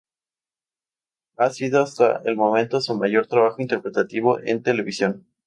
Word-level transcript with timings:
Ha 1.37 1.51
sido 1.51 1.83
hasta 1.83 2.23
el 2.25 2.35
momento 2.35 2.81
su 2.81 2.95
mayor 2.97 3.27
trabajo 3.27 3.61
interpretativo 3.61 4.39
en 4.39 4.63
televisión. 4.63 5.27